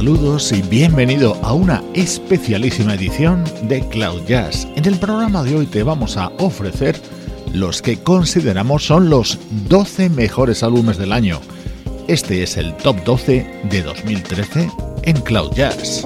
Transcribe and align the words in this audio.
Saludos 0.00 0.50
y 0.52 0.62
bienvenido 0.62 1.36
a 1.42 1.52
una 1.52 1.84
especialísima 1.92 2.94
edición 2.94 3.44
de 3.64 3.86
Cloud 3.88 4.22
Jazz. 4.26 4.66
En 4.74 4.86
el 4.86 4.98
programa 4.98 5.42
de 5.42 5.54
hoy 5.54 5.66
te 5.66 5.82
vamos 5.82 6.16
a 6.16 6.28
ofrecer 6.38 6.98
los 7.52 7.82
que 7.82 7.98
consideramos 7.98 8.82
son 8.82 9.10
los 9.10 9.38
12 9.68 10.08
mejores 10.08 10.62
álbumes 10.62 10.96
del 10.96 11.12
año. 11.12 11.38
Este 12.08 12.42
es 12.42 12.56
el 12.56 12.74
top 12.78 12.96
12 13.04 13.46
de 13.64 13.82
2013 13.82 14.70
en 15.02 15.20
Cloud 15.20 15.52
Jazz. 15.52 16.02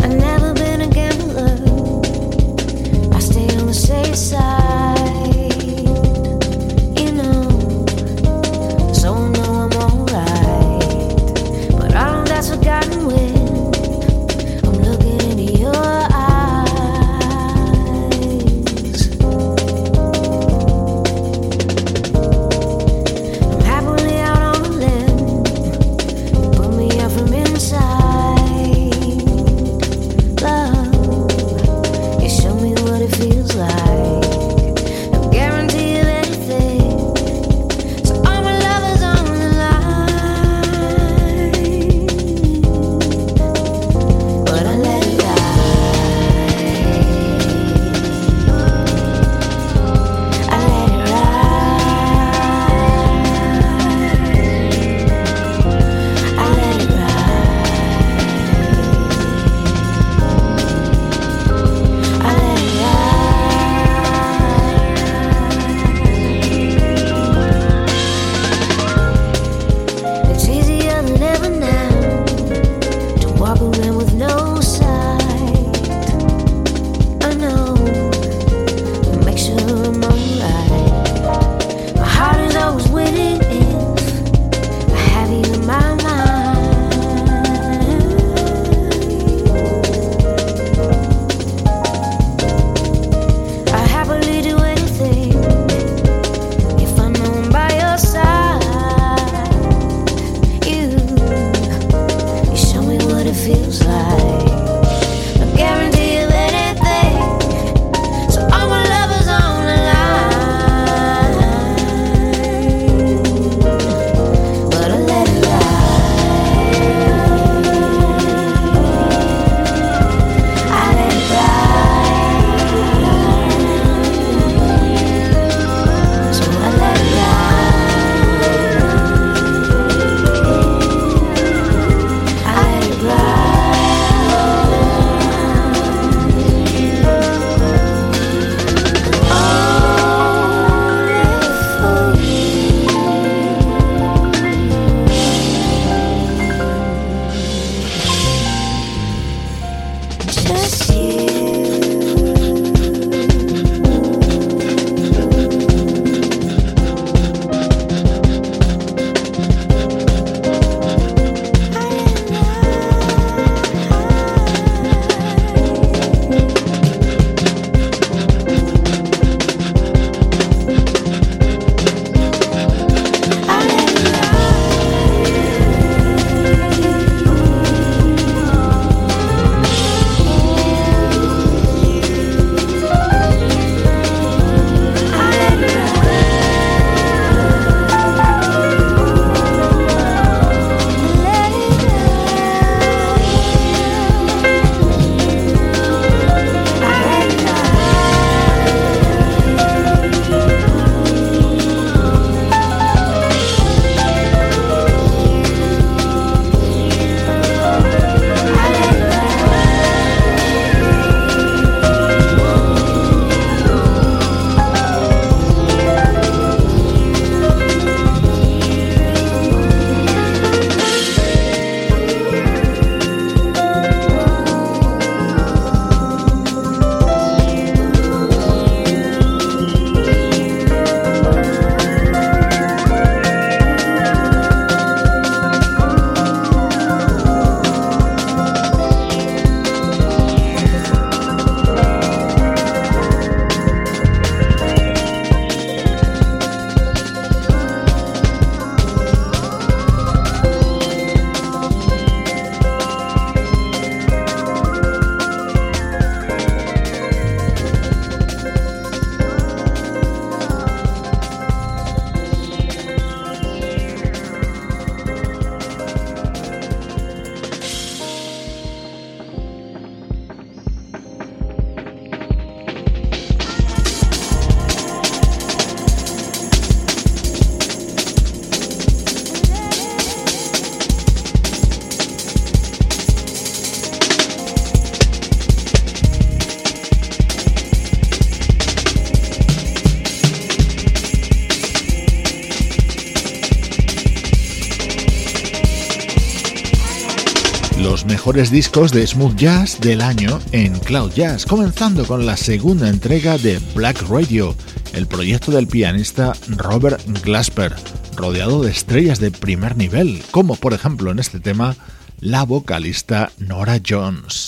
Discos 298.35 298.90
de 298.90 299.07
smooth 299.07 299.37
jazz 299.37 299.78
del 299.81 300.00
año 300.00 300.40
en 300.50 300.76
Cloud 300.81 301.12
Jazz, 301.12 301.47
comenzando 301.47 302.04
con 302.04 302.26
la 302.26 302.37
segunda 302.37 302.88
entrega 302.88 303.38
de 303.38 303.61
Black 303.76 304.02
Radio, 304.09 304.57
el 304.92 305.07
proyecto 305.07 305.52
del 305.52 305.69
pianista 305.69 306.33
Robert 306.49 307.00
Glasper, 307.23 307.76
rodeado 308.16 308.62
de 308.62 308.73
estrellas 308.73 309.21
de 309.21 309.31
primer 309.31 309.76
nivel, 309.76 310.21
como 310.33 310.57
por 310.57 310.73
ejemplo 310.73 311.12
en 311.12 311.21
este 311.21 311.38
tema 311.38 311.76
la 312.19 312.42
vocalista 312.42 313.31
Nora 313.38 313.81
Jones. 313.88 314.43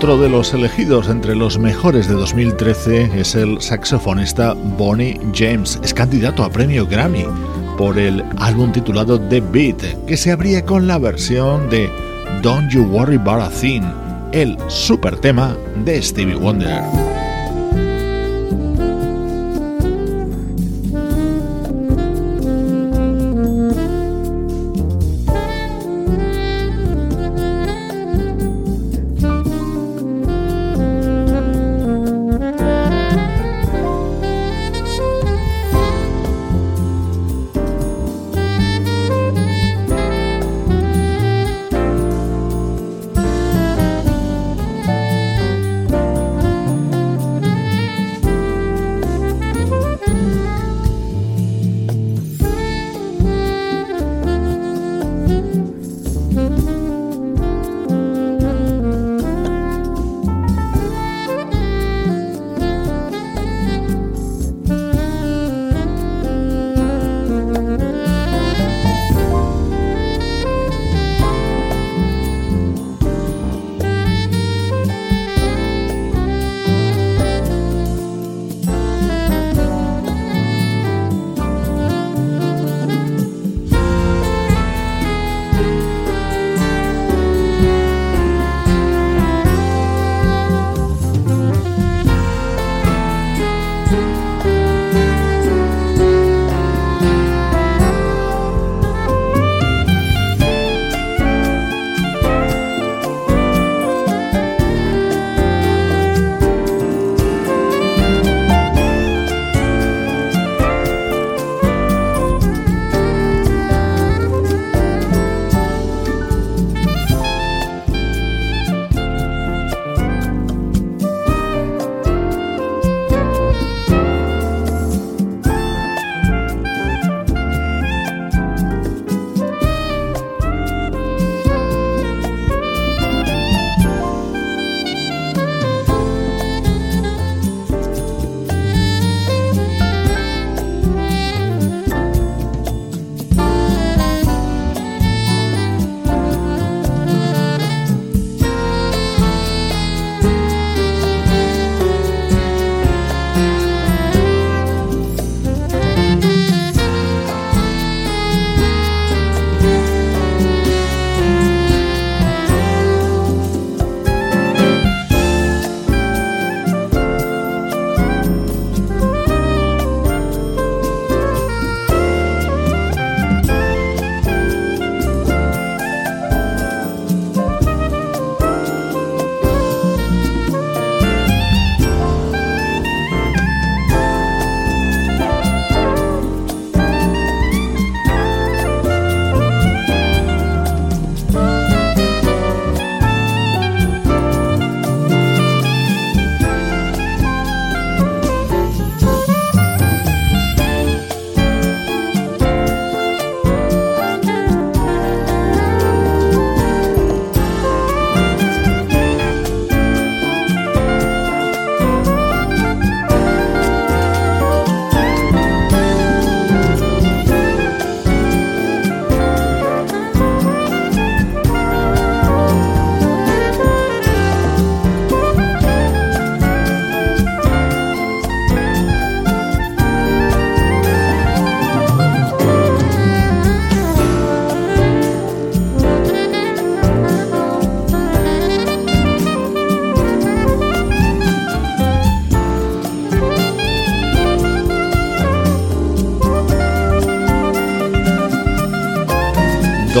Otro 0.00 0.16
de 0.16 0.30
los 0.30 0.54
elegidos 0.54 1.10
entre 1.10 1.36
los 1.36 1.58
mejores 1.58 2.08
de 2.08 2.14
2013 2.14 3.20
es 3.20 3.34
el 3.34 3.60
saxofonista 3.60 4.54
Bonnie 4.54 5.20
James. 5.34 5.78
Es 5.84 5.92
candidato 5.92 6.42
a 6.42 6.50
premio 6.50 6.86
Grammy 6.86 7.26
por 7.76 7.98
el 7.98 8.24
álbum 8.38 8.72
titulado 8.72 9.20
The 9.20 9.42
Beat, 9.42 10.06
que 10.06 10.16
se 10.16 10.32
abría 10.32 10.64
con 10.64 10.86
la 10.86 10.96
versión 10.96 11.68
de 11.68 11.90
Don't 12.40 12.72
You 12.72 12.84
Worry 12.84 13.16
About 13.16 13.42
a 13.42 13.50
Thing, 13.50 13.82
el 14.32 14.56
super 14.68 15.18
tema 15.18 15.54
de 15.84 16.00
Stevie 16.00 16.34
Wonder. 16.34 17.09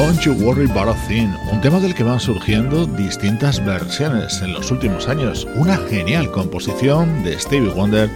You 0.00 0.32
Worry 0.32 0.68
About 0.70 0.88
a 0.88 1.52
un 1.52 1.60
tema 1.60 1.78
del 1.78 1.94
que 1.94 2.02
van 2.02 2.18
surgiendo 2.20 2.86
distintas 2.86 3.62
versiones 3.64 4.40
en 4.40 4.54
los 4.54 4.70
últimos 4.70 5.08
años. 5.08 5.46
Una 5.56 5.76
genial 5.76 6.30
composición 6.30 7.22
de 7.22 7.38
Stevie 7.38 7.68
Wonder, 7.68 8.10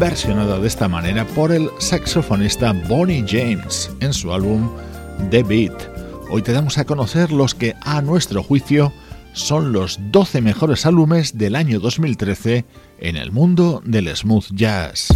versionada 0.00 0.58
de 0.58 0.66
esta 0.66 0.88
manera 0.88 1.24
por 1.24 1.52
el 1.52 1.70
saxofonista 1.78 2.72
Bonnie 2.88 3.24
James 3.26 3.90
en 4.00 4.12
su 4.12 4.32
álbum 4.32 4.68
The 5.30 5.44
Beat. 5.44 5.72
Hoy 6.28 6.42
te 6.42 6.52
damos 6.52 6.76
a 6.78 6.84
conocer 6.84 7.30
los 7.30 7.54
que, 7.54 7.76
a 7.82 8.02
nuestro 8.02 8.42
juicio, 8.42 8.92
son 9.32 9.72
los 9.72 10.00
12 10.10 10.40
mejores 10.40 10.86
álbumes 10.86 11.38
del 11.38 11.54
año 11.54 11.78
2013 11.78 12.64
en 12.98 13.16
el 13.16 13.30
mundo 13.30 13.80
del 13.84 14.14
smooth 14.14 14.46
jazz. 14.52 15.08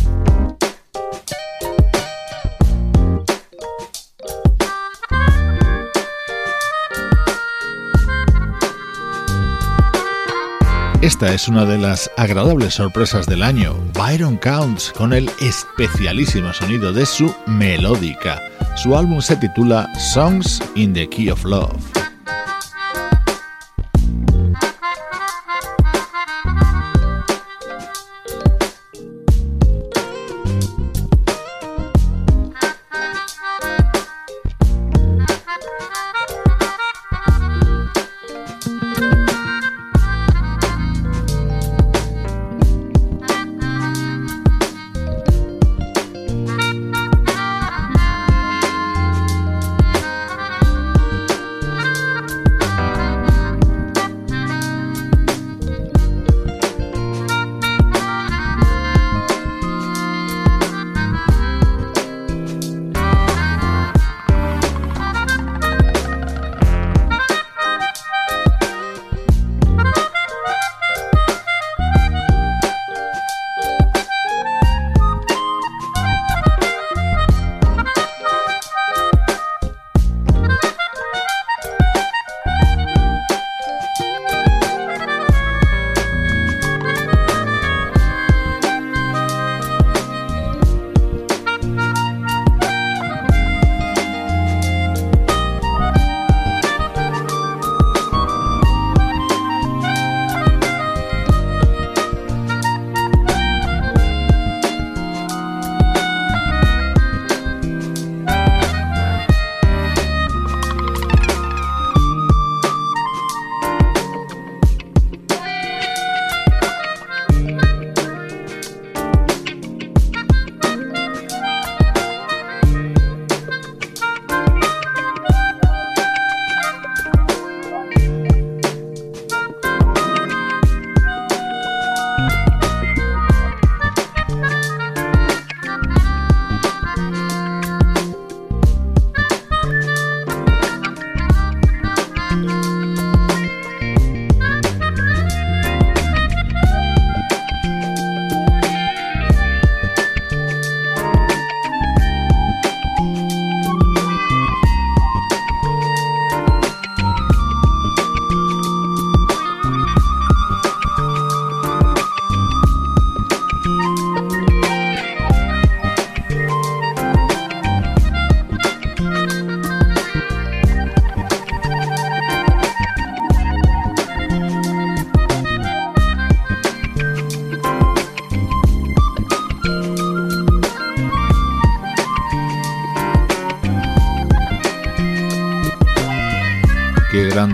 Esta 11.02 11.32
es 11.34 11.46
una 11.46 11.66
de 11.66 11.76
las 11.76 12.10
agradables 12.16 12.74
sorpresas 12.74 13.26
del 13.26 13.42
año, 13.42 13.76
Byron 13.92 14.38
Counts, 14.38 14.92
con 14.96 15.12
el 15.12 15.30
especialísimo 15.40 16.52
sonido 16.54 16.90
de 16.90 17.04
su 17.04 17.32
melódica. 17.46 18.42
Su 18.76 18.96
álbum 18.96 19.20
se 19.20 19.36
titula 19.36 19.92
Songs 19.98 20.62
in 20.74 20.94
the 20.94 21.06
Key 21.06 21.28
of 21.28 21.44
Love. 21.44 22.05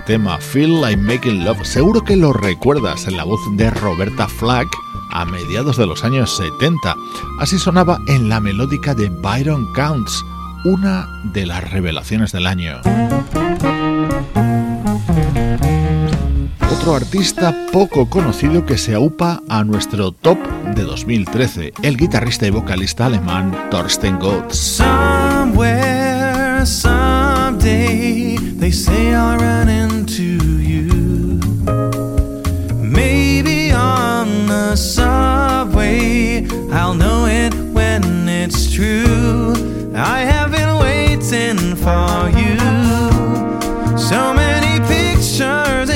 Tema 0.07 0.39
Feel 0.39 0.81
Like 0.81 1.01
Making 1.01 1.45
Love. 1.45 1.65
Seguro 1.65 2.03
que 2.03 2.17
lo 2.17 2.33
recuerdas 2.33 3.07
en 3.07 3.17
la 3.17 3.25
voz 3.25 3.41
de 3.57 3.71
Roberta 3.71 4.27
Flack 4.27 4.69
a 5.11 5.25
mediados 5.25 5.77
de 5.77 5.87
los 5.87 6.05
años 6.05 6.37
70. 6.37 6.97
Así 7.39 7.59
sonaba 7.59 7.99
en 8.09 8.29
la 8.29 8.41
melódica 8.41 8.95
de 8.95 9.09
Byron 9.09 9.73
Counts, 9.73 10.25
una 10.65 11.07
de 11.33 11.47
las 11.47 11.71
revelaciones 11.71 12.33
del 12.33 12.47
año. 12.47 12.81
Otro 16.71 16.97
artista 16.97 17.55
poco 17.73 18.11
conocido 18.11 18.67
que 18.67 18.79
se 18.79 18.95
aupa 18.95 19.43
a 19.49 19.63
nuestro 19.65 20.13
top 20.13 20.39
de 20.75 20.83
2013, 20.83 21.73
el 21.83 21.97
guitarrista 21.97 22.47
y 22.47 22.51
vocalista 22.51 23.07
alemán 23.07 23.69
Thorsten 23.71 24.19
Gotts. 24.19 24.83
someday 26.65 28.32
they 28.63 28.71
say 28.71 29.13
I'll 29.13 29.39
run 29.39 29.69
into 29.69 30.23
you. 30.23 30.87
Maybe 32.79 33.73
on 33.73 34.47
the 34.47 34.77
subway, 34.77 36.47
I'll 36.71 36.95
know 36.95 37.27
it 37.27 37.53
when 37.75 38.29
it's 38.29 38.73
true. 38.73 39.53
I 39.97 40.21
have 40.21 40.53
been 40.53 40.79
waiting 40.79 41.75
for 41.75 42.31
you. 42.39 42.57
So 43.99 44.33
many 44.33 44.79
pictures 44.87 45.91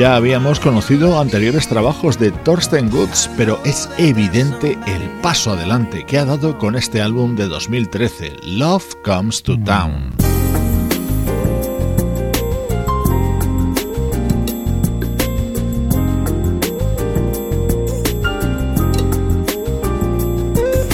Ya 0.00 0.16
habíamos 0.16 0.60
conocido 0.60 1.20
anteriores 1.20 1.68
trabajos 1.68 2.18
de 2.18 2.30
Thorsten 2.30 2.88
Goods, 2.88 3.28
pero 3.36 3.60
es 3.66 3.86
evidente 3.98 4.78
el 4.86 5.02
paso 5.20 5.50
adelante 5.50 6.06
que 6.06 6.16
ha 6.16 6.24
dado 6.24 6.56
con 6.56 6.74
este 6.74 7.02
álbum 7.02 7.36
de 7.36 7.46
2013, 7.48 8.32
Love 8.44 8.94
Comes 9.04 9.42
to 9.42 9.58
Town. 9.60 10.14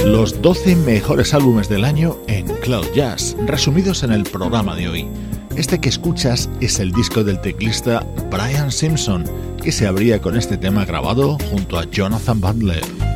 Los 0.04 0.42
12 0.42 0.74
mejores 0.74 1.32
álbumes 1.32 1.68
del 1.68 1.84
año 1.84 2.16
en 2.26 2.48
Cloud 2.56 2.86
Jazz, 2.92 3.36
resumidos 3.46 4.02
en 4.02 4.10
el 4.10 4.24
programa 4.24 4.74
de 4.74 4.88
hoy. 4.88 5.08
Este 5.56 5.80
que 5.80 5.88
escuchas 5.88 6.50
es 6.60 6.80
el 6.80 6.92
disco 6.92 7.24
del 7.24 7.40
teclista 7.40 8.06
Brian 8.30 8.70
Simpson, 8.70 9.24
que 9.62 9.72
se 9.72 9.86
abría 9.86 10.20
con 10.20 10.36
este 10.36 10.58
tema 10.58 10.84
grabado 10.84 11.38
junto 11.50 11.78
a 11.78 11.84
Jonathan 11.84 12.40
Butler. 12.42 13.15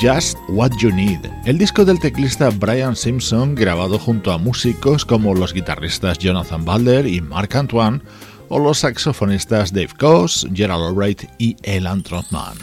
Just 0.00 0.38
What 0.48 0.70
You 0.78 0.90
Need, 0.90 1.30
el 1.44 1.58
disco 1.58 1.84
del 1.84 2.00
teclista 2.00 2.48
Brian 2.48 2.96
Simpson 2.96 3.54
grabado 3.54 3.98
junto 3.98 4.32
a 4.32 4.38
músicos 4.38 5.04
como 5.04 5.34
los 5.34 5.52
guitarristas 5.52 6.16
Jonathan 6.16 6.64
Butler 6.64 7.06
y 7.06 7.20
Mark 7.20 7.54
Antoine 7.54 8.00
o 8.48 8.58
los 8.58 8.78
saxofonistas 8.78 9.74
Dave 9.74 9.90
Coase, 9.98 10.48
Gerald 10.54 10.84
Albright 10.84 11.24
y 11.36 11.54
Elan 11.62 12.02
Trotman. 12.02 12.56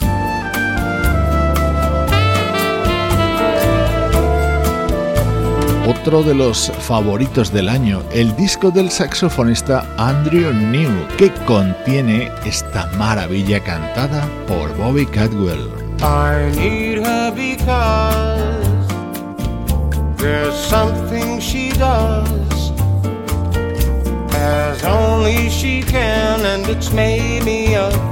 Otro 5.87 6.23
de 6.23 6.33
los 6.33 6.71
favoritos 6.79 7.53
del 7.53 7.69
año, 7.69 8.01
el 8.11 8.35
disco 8.35 8.71
del 8.71 8.89
saxofonista 8.89 9.87
Andrew 9.97 10.51
New, 10.53 10.91
que 11.17 11.31
contiene 11.45 12.31
esta 12.45 12.87
maravilla 12.97 13.63
cantada 13.63 14.27
por 14.47 14.75
Bobby 14.75 15.05
Cadwell. 15.05 15.69
because 17.31 18.87
there's 20.17 20.55
something 20.55 21.39
she 21.39 21.69
does 21.71 22.71
as 24.31 24.83
only 24.83 25.49
she 25.49 25.81
can, 25.81 26.45
and 26.45 26.67
it's 26.67 26.91
made 26.93 27.43
me 27.43 27.75
up. 27.75 28.06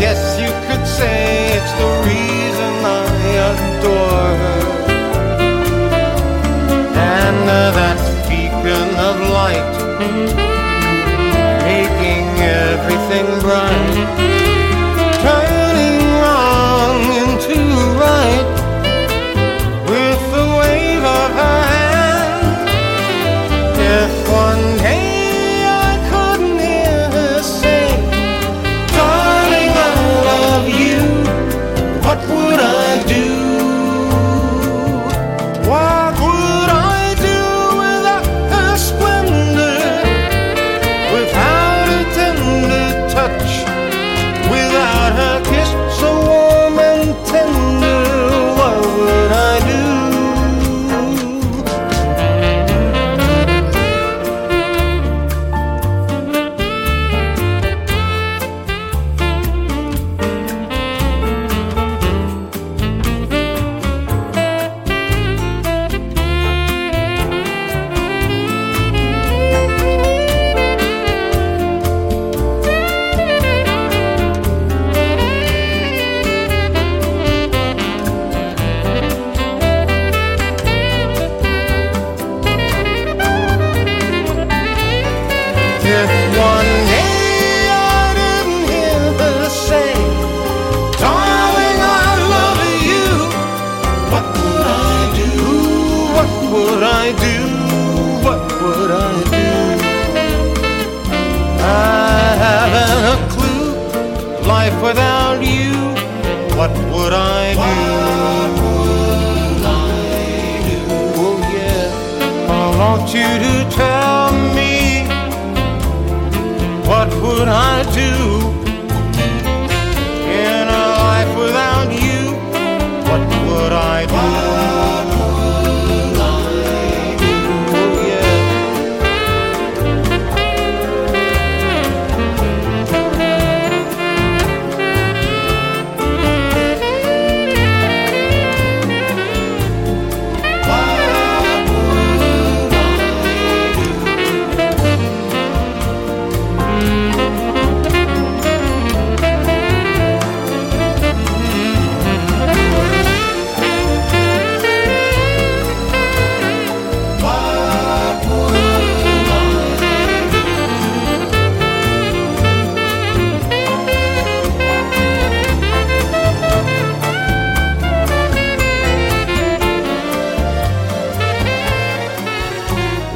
Guess 0.00 0.40
you 0.40 0.48
could 0.66 0.86
say 0.86 1.52
it's 1.58 1.72
the 1.72 1.90
reason 2.08 2.72
I 2.86 3.04
adore 3.50 4.30
her. 4.42 4.62
And 6.96 7.42
uh, 7.50 7.70
that 7.78 8.00
beacon 8.26 8.88
of 9.08 9.16
light, 9.28 9.72
making 11.68 12.24
everything 12.40 13.26
bright, 13.40 14.39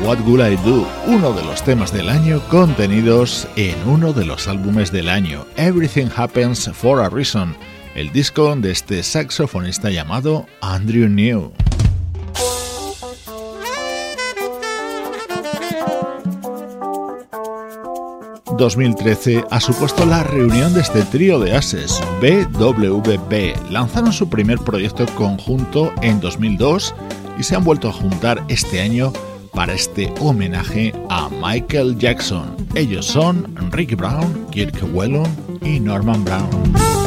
I 0.07 0.57
Do, 0.57 0.87
uno 1.07 1.33
de 1.33 1.43
los 1.45 1.64
temas 1.64 1.90
del 1.90 2.11
año 2.11 2.43
contenidos 2.51 3.49
en 3.57 3.75
uno 3.88 4.12
de 4.12 4.27
los 4.27 4.49
álbumes 4.49 4.93
del 4.93 5.09
año, 5.09 5.47
Everything 5.57 6.09
Happens 6.14 6.71
for 6.75 7.01
a 7.01 7.09
Reason, 7.09 7.57
el 7.95 8.12
disco 8.12 8.55
de 8.55 8.71
este 8.71 9.03
saxofonista 9.03 9.90
llamado 9.90 10.47
Andrew 10.61 11.09
New. 11.09 11.53
...2013 18.59 19.47
ha 19.51 19.61
supuesto 19.61 20.07
la 20.07 20.23
reunión 20.23 20.75
de 20.75 20.83
este 20.83 21.03
trío 21.05 21.40
de 21.40 21.57
ases, 21.57 22.01
BWB. 22.21 23.71
Lanzaron 23.71 24.12
su 24.12 24.29
primer 24.29 24.59
proyecto 24.59 25.07
conjunto 25.17 25.93
en 26.03 26.21
2002 26.21 26.95
y 27.38 27.43
se 27.43 27.57
han 27.57 27.64
vuelto 27.64 27.88
a 27.88 27.93
juntar 27.93 28.45
este 28.49 28.81
año 28.81 29.12
para 29.55 29.75
este 29.75 30.12
homenaje 30.21 30.93
a 31.09 31.29
Michael 31.29 31.97
Jackson. 31.99 32.57
Ellos 32.75 33.07
son 33.07 33.55
Rick 33.71 33.97
Brown, 33.97 34.47
Kirk 34.51 34.77
Whelan 34.93 35.27
y 35.62 35.81
Norman 35.81 36.25
Brown. 36.25 37.04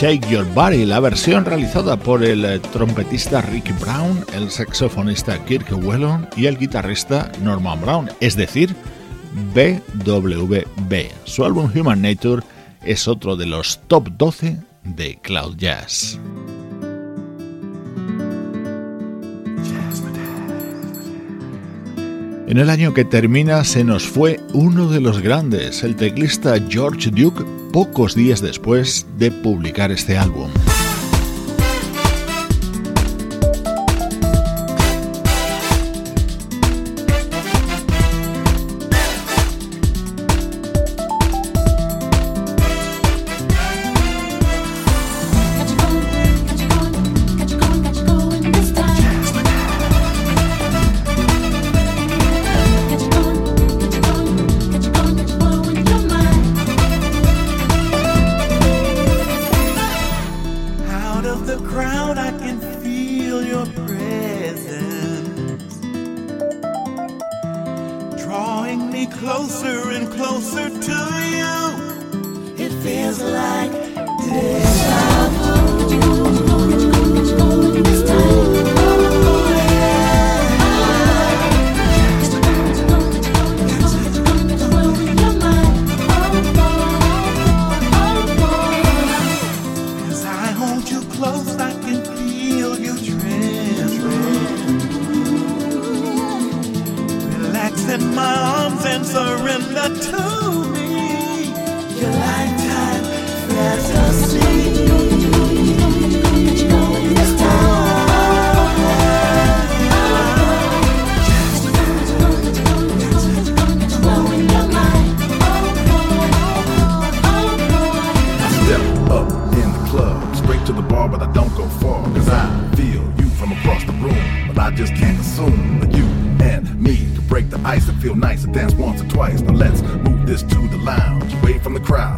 Shake 0.00 0.28
Your 0.30 0.46
Body, 0.54 0.86
la 0.86 1.00
versión 1.00 1.44
realizada 1.44 1.96
por 1.96 2.22
el 2.22 2.44
eh, 2.44 2.60
trompetista 2.60 3.40
Ricky 3.42 3.72
Brown, 3.72 4.24
el 4.32 4.48
saxofonista 4.48 5.44
Kirk 5.44 5.72
Whelan 5.72 6.28
y 6.36 6.46
el 6.46 6.56
guitarrista 6.56 7.32
Norman 7.42 7.80
Brown, 7.80 8.08
es 8.20 8.36
decir, 8.36 8.76
BWB. 9.52 11.08
Su 11.24 11.44
álbum 11.44 11.68
Human 11.74 12.00
Nature 12.00 12.44
es 12.84 13.08
otro 13.08 13.34
de 13.34 13.46
los 13.46 13.80
top 13.88 14.10
12 14.16 14.58
de 14.84 15.18
Cloud 15.20 15.56
Jazz. 15.56 16.20
En 22.46 22.56
el 22.56 22.70
año 22.70 22.94
que 22.94 23.04
termina 23.04 23.64
se 23.64 23.82
nos 23.82 24.06
fue 24.06 24.38
uno 24.52 24.88
de 24.88 25.00
los 25.00 25.20
grandes, 25.20 25.82
el 25.82 25.96
teclista 25.96 26.54
George 26.68 27.10
Duke, 27.10 27.57
pocos 27.72 28.14
días 28.14 28.40
después 28.40 29.06
de 29.18 29.30
publicar 29.30 29.90
este 29.90 30.16
álbum. 30.16 30.50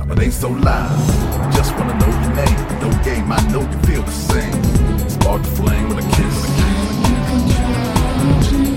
but 0.07 0.20
ain't 0.20 0.32
so 0.32 0.48
live. 0.48 0.90
Just 1.55 1.74
wanna 1.76 1.94
know 1.98 2.07
your 2.07 2.34
name, 2.34 2.59
no 2.80 2.90
game, 3.03 3.30
I 3.30 3.40
know 3.53 3.62
you 3.62 3.78
feel 3.88 4.03
the 4.03 4.11
same. 4.11 4.62
Spark 5.09 5.42
the 5.42 5.48
flame 5.51 5.88
with 5.88 6.05
a 6.05 6.09
kiss. 6.16 6.36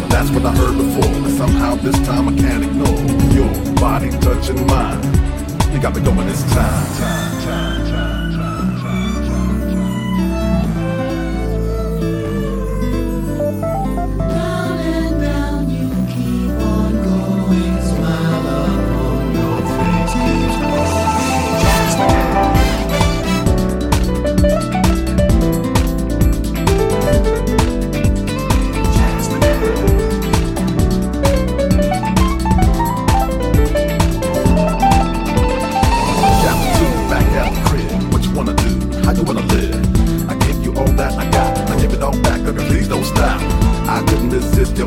That's 0.09 0.29
what 0.31 0.45
I 0.45 0.51
heard 0.55 0.77
before, 0.77 1.21
but 1.21 1.31
somehow 1.31 1.75
this 1.75 1.99
time 2.07 2.29
I 2.29 2.35
can't 2.35 2.63
ignore 2.63 2.99
your 3.33 3.51
body 3.75 4.09
touching 4.19 4.65
mine. 4.67 5.01
You 5.73 5.79
got 5.81 5.95
me 5.95 6.01
going 6.01 6.27
this 6.27 6.43
time. 6.53 7.22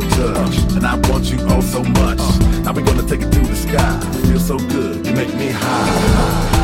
your 0.03 0.34
and 0.76 0.86
I 0.86 0.97
want 1.09 1.30
you 1.30 1.38
oh 1.42 1.61
so 1.61 1.82
much. 1.82 2.18
Now 2.64 2.72
we 2.72 2.82
gonna 2.82 3.07
take 3.07 3.22
it 3.22 3.30
to 3.32 3.40
the 3.40 3.57
sky. 3.57 4.01
Feel 4.26 4.40
so 4.40 4.59
good, 4.59 5.07
you 5.07 5.12
make 5.12 5.34
me 5.34 5.49
high. 5.51 6.55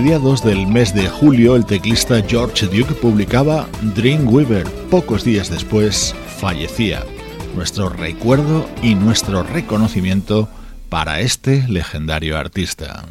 Mediados 0.00 0.44
del 0.44 0.68
mes 0.68 0.94
de 0.94 1.08
julio, 1.08 1.56
el 1.56 1.66
teclista 1.66 2.22
George 2.22 2.66
Duke 2.66 2.94
publicaba 2.94 3.66
Dreamweaver. 3.96 4.64
Pocos 4.92 5.24
días 5.24 5.50
después 5.50 6.14
fallecía. 6.38 7.02
Nuestro 7.56 7.88
recuerdo 7.88 8.68
y 8.80 8.94
nuestro 8.94 9.42
reconocimiento 9.42 10.48
para 10.88 11.18
este 11.18 11.66
legendario 11.66 12.38
artista. 12.38 13.06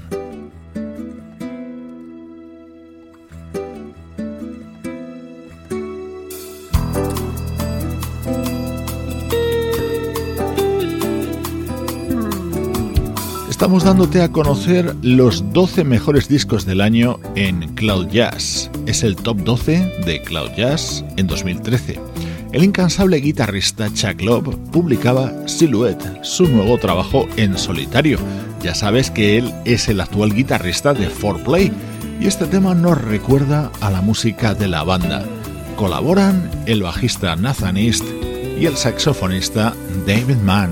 Estamos 13.68 13.84
dándote 13.84 14.22
a 14.22 14.32
conocer 14.32 14.95
los 15.01 15.51
12 15.51 15.84
mejores 15.84 16.30
discos 16.30 16.65
del 16.65 16.80
año 16.80 17.20
en 17.36 17.76
Cloud 17.76 18.07
Jazz. 18.07 18.72
Es 18.86 19.03
el 19.03 19.18
top 19.18 19.39
12 19.39 20.03
de 20.05 20.22
Cloud 20.22 20.51
Jazz 20.55 21.03
en 21.18 21.28
2013. 21.28 21.99
El 22.53 22.63
incansable 22.63 23.18
guitarrista 23.18 23.93
Chuck 23.93 24.22
Love 24.22 24.55
publicaba 24.72 25.34
Silhouette, 25.49 26.24
su 26.24 26.47
nuevo 26.47 26.78
trabajo 26.78 27.28
en 27.36 27.57
solitario. 27.57 28.20
Ya 28.61 28.74
sabes 28.74 29.11
que 29.11 29.38
él 29.38 29.53
es 29.65 29.89
el 29.89 29.99
actual 29.99 30.34
guitarrista 30.34 30.93
de 30.93 31.09
4Play 31.09 31.70
y 32.22 32.28
este 32.28 32.45
tema 32.45 32.74
nos 32.74 33.01
recuerda 33.01 33.70
a 33.82 33.91
la 33.91 33.99
música 33.99 34.53
de 34.53 34.70
la 34.70 34.86
banda. 34.86 35.26
Colaboran 35.76 36.49
el 36.68 36.84
bajista 36.84 37.36
Nathan 37.36 37.76
East 37.76 38.05
y 38.57 38.65
el 38.65 38.78
saxofonista 38.78 39.74
David 40.07 40.38
Mann. 40.38 40.72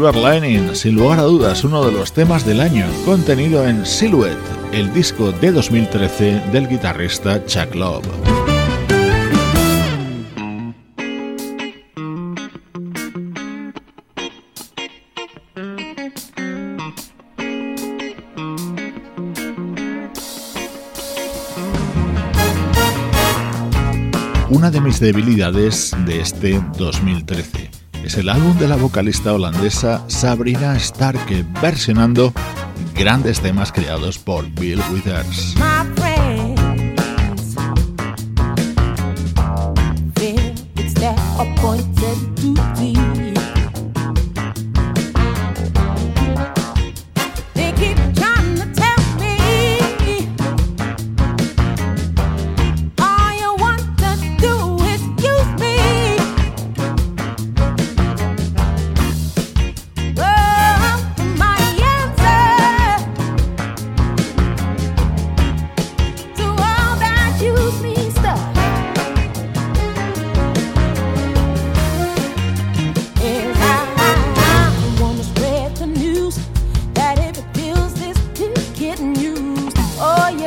Silver 0.00 0.16
Lining, 0.16 0.74
sin 0.74 0.94
lugar 0.94 1.18
a 1.18 1.24
dudas 1.24 1.62
uno 1.62 1.84
de 1.84 1.92
los 1.92 2.10
temas 2.10 2.46
del 2.46 2.62
año, 2.62 2.86
contenido 3.04 3.68
en 3.68 3.84
Silhouette, 3.84 4.38
el 4.72 4.90
disco 4.94 5.30
de 5.30 5.52
2013 5.52 6.40
del 6.50 6.68
guitarrista 6.68 7.44
Chuck 7.44 7.74
Love. 7.74 8.08
Una 24.48 24.70
de 24.70 24.80
mis 24.80 24.98
debilidades 24.98 25.94
de 26.06 26.20
este 26.22 26.58
2013 26.78 27.59
es 28.10 28.16
el 28.16 28.28
álbum 28.28 28.58
de 28.58 28.66
la 28.66 28.74
vocalista 28.74 29.32
holandesa 29.32 30.02
Sabrina 30.08 30.76
Starke 30.80 31.44
versionando 31.62 32.32
grandes 32.92 33.38
temas 33.38 33.70
creados 33.70 34.18
por 34.18 34.50
Bill 34.50 34.80
Withers. 34.92 35.54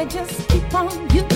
just 0.05 0.49
keep 0.49 0.73
on 0.73 1.09
you. 1.11 1.32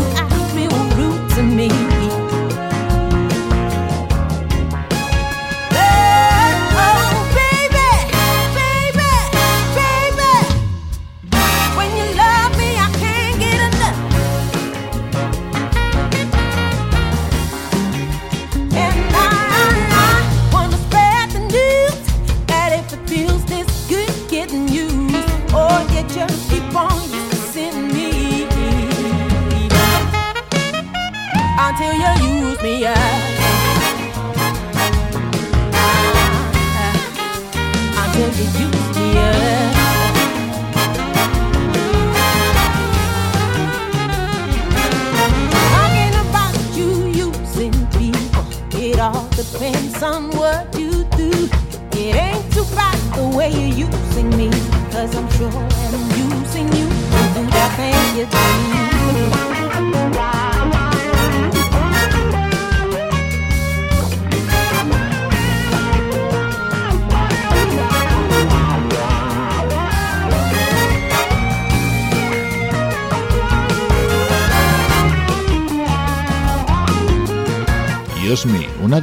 Una 0.00 0.13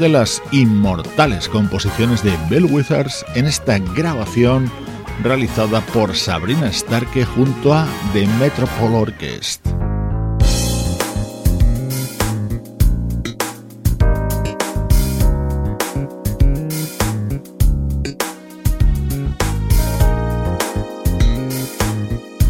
de 0.01 0.09
las 0.09 0.41
inmortales 0.51 1.47
composiciones 1.47 2.23
de 2.23 2.35
Bill 2.49 2.65
Withers 2.65 3.23
en 3.35 3.45
esta 3.45 3.77
grabación 3.77 4.69
realizada 5.23 5.79
por 5.93 6.15
Sabrina 6.15 6.73
Starke 6.73 7.23
junto 7.23 7.71
a 7.71 7.87
The 8.11 8.25
Metropole 8.39 8.95
Orchestra. 8.95 9.71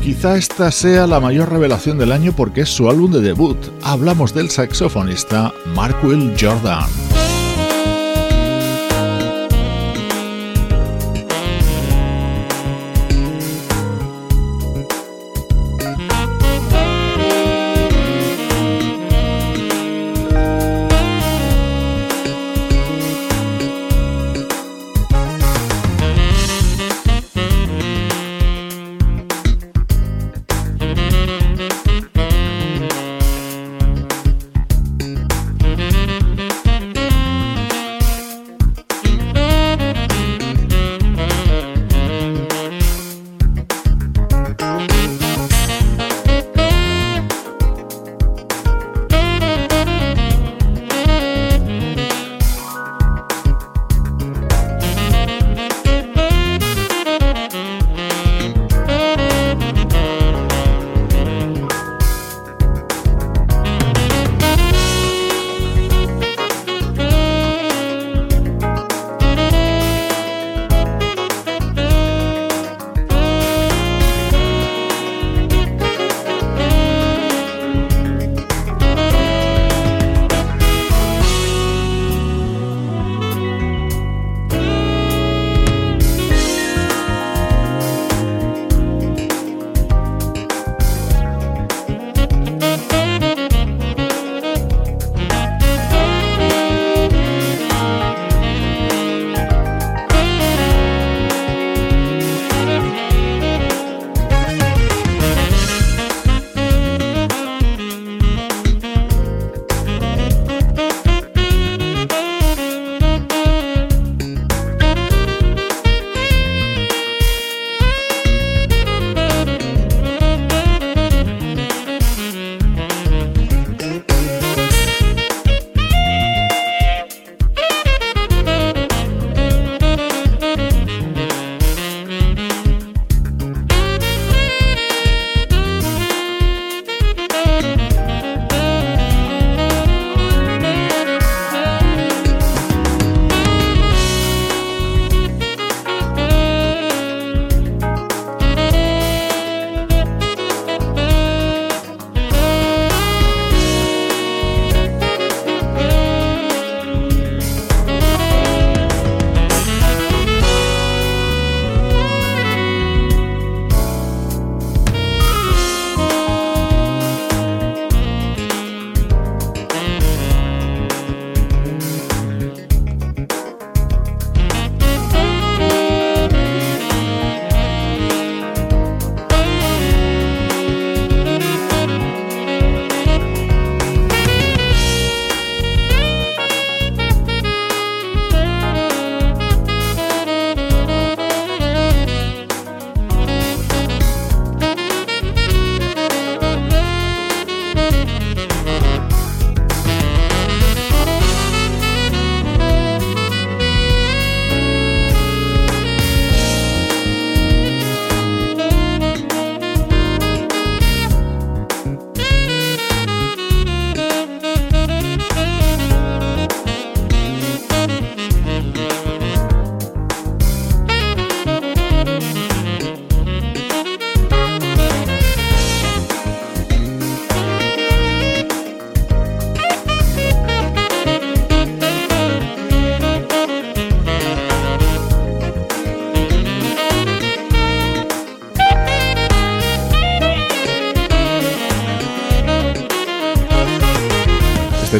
Quizá 0.01 0.37
esta 0.37 0.71
sea 0.71 1.05
la 1.05 1.19
mayor 1.19 1.49
revelación 1.49 1.97
del 1.97 2.13
año 2.13 2.31
porque 2.31 2.61
es 2.61 2.69
su 2.69 2.89
álbum 2.89 3.11
de 3.11 3.19
debut. 3.19 3.57
Hablamos 3.83 4.33
del 4.33 4.49
saxofonista 4.49 5.53
Mark 5.75 5.97
Will 6.03 6.33
Jordan. 6.39 7.11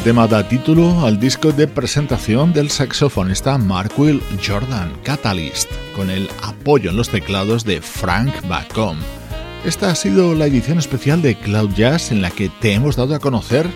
Tema 0.04 0.28
da 0.28 0.48
título 0.48 1.06
al 1.06 1.20
disco 1.20 1.52
de 1.52 1.68
presentación 1.68 2.54
del 2.54 2.72
saxofonista 2.72 3.60
Mark 3.60 3.92
Will 3.98 4.20
Jordan, 4.44 4.92
Catalyst, 5.04 5.70
con 5.96 6.10
el 6.10 6.28
apoyo 6.42 6.90
en 6.90 6.98
los 6.98 7.10
teclados 7.10 7.66
de 7.66 7.82
Frank 7.82 8.34
Bacom. 8.48 8.98
Esta 9.64 9.92
ha 9.92 9.96
sido 9.96 10.34
la 10.34 10.48
edición 10.48 10.80
especial 10.80 11.22
de 11.22 11.36
Cloud 11.36 11.76
Jazz 11.76 12.12
en 12.12 12.24
la 12.24 12.32
que 12.32 12.50
te 12.50 12.74
hemos 12.74 12.96
dado 12.96 13.14
a 13.14 13.20
conocer 13.20 13.70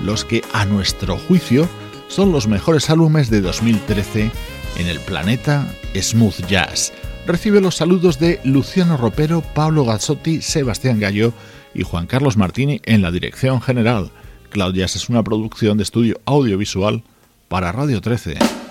los 0.00 0.24
que, 0.24 0.44
a 0.52 0.64
nuestro 0.64 1.16
juicio, 1.16 1.68
son 2.06 2.30
los 2.30 2.46
mejores 2.46 2.88
álbumes 2.88 3.28
de 3.28 3.40
2013 3.40 4.30
en 4.76 4.86
el 4.86 5.00
planeta 5.00 5.66
Smooth 6.00 6.46
Jazz. 6.46 6.92
Recibe 7.26 7.60
los 7.60 7.74
saludos 7.74 8.20
de 8.20 8.38
Luciano 8.44 8.96
Ropero, 8.96 9.40
Pablo 9.40 9.84
Gazzotti, 9.84 10.40
Sebastián 10.40 11.00
Gallo 11.00 11.32
y 11.74 11.82
Juan 11.82 12.06
Carlos 12.06 12.36
Martini 12.36 12.80
en 12.84 13.02
la 13.02 13.10
dirección 13.10 13.60
general. 13.60 14.12
Claudias 14.54 14.94
es 14.94 15.08
una 15.08 15.24
producción 15.24 15.76
de 15.78 15.82
estudio 15.82 16.20
audiovisual 16.26 17.02
para 17.48 17.72
Radio 17.72 18.00
13. 18.00 18.63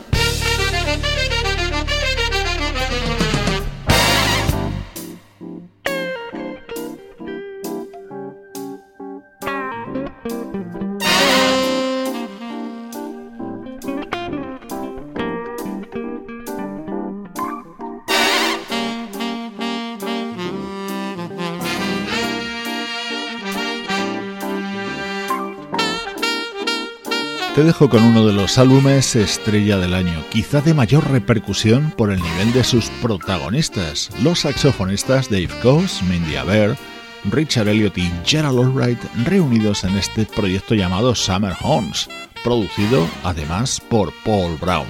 Con 27.89 28.03
uno 28.03 28.25
de 28.25 28.31
los 28.31 28.57
álbumes 28.57 29.13
estrella 29.15 29.77
del 29.77 29.93
año, 29.93 30.23
quizá 30.31 30.61
de 30.61 30.73
mayor 30.73 31.11
repercusión 31.11 31.91
por 31.97 32.11
el 32.11 32.21
nivel 32.21 32.53
de 32.53 32.63
sus 32.63 32.89
protagonistas, 33.01 34.09
los 34.23 34.39
saxofonistas 34.39 35.29
Dave 35.29 35.49
Coase, 35.61 36.03
Mindy 36.05 36.37
Aber, 36.37 36.77
Richard 37.25 37.67
Elliot 37.67 37.97
y 37.97 38.09
Gerald 38.25 38.57
Albright 38.57 38.99
reunidos 39.25 39.83
en 39.83 39.97
este 39.97 40.25
proyecto 40.25 40.75
llamado 40.75 41.13
Summer 41.13 41.53
Horns, 41.61 42.09
producido 42.41 43.05
además 43.23 43.81
por 43.81 44.13
Paul 44.23 44.57
Brown. 44.59 44.87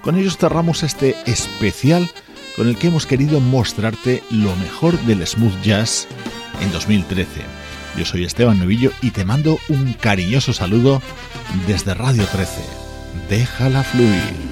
Con 0.00 0.16
ellos 0.16 0.38
cerramos 0.38 0.82
este 0.82 1.14
especial 1.26 2.10
con 2.56 2.66
el 2.66 2.76
que 2.76 2.88
hemos 2.88 3.04
querido 3.04 3.40
mostrarte 3.40 4.22
lo 4.30 4.56
mejor 4.56 4.98
del 5.00 5.24
smooth 5.26 5.60
jazz 5.62 6.08
en 6.62 6.72
2013. 6.72 7.42
Yo 7.96 8.06
soy 8.06 8.24
Esteban 8.24 8.58
Novillo 8.58 8.90
y 9.02 9.10
te 9.10 9.26
mando 9.26 9.58
un 9.68 9.92
cariñoso 9.92 10.54
saludo 10.54 11.02
desde 11.66 11.94
Radio 11.94 12.24
13. 12.24 12.62
Déjala 13.28 13.82
fluir. 13.82 14.51